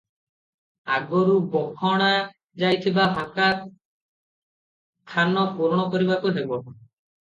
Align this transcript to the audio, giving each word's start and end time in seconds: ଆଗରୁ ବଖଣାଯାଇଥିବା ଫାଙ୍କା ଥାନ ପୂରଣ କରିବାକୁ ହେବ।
ଆଗରୁ 0.95 1.35
ବଖଣାଯାଇଥିବା 1.57 3.07
ଫାଙ୍କା 3.21 3.53
ଥାନ 5.15 5.49
ପୂରଣ 5.61 5.89
କରିବାକୁ 5.97 6.39
ହେବ। 6.43 6.65